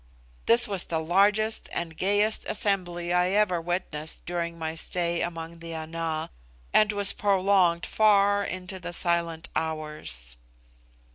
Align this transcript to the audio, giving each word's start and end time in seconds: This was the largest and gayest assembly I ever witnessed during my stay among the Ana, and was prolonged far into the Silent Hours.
This 0.47 0.67
was 0.67 0.85
the 0.85 0.97
largest 0.97 1.69
and 1.71 1.95
gayest 1.95 2.43
assembly 2.49 3.13
I 3.13 3.29
ever 3.33 3.61
witnessed 3.61 4.25
during 4.25 4.57
my 4.57 4.73
stay 4.73 5.21
among 5.21 5.59
the 5.59 5.75
Ana, 5.75 6.31
and 6.73 6.91
was 6.91 7.13
prolonged 7.13 7.85
far 7.85 8.43
into 8.43 8.79
the 8.79 8.93
Silent 8.93 9.49
Hours. 9.55 10.37